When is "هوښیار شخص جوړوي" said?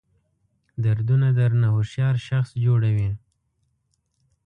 1.75-3.11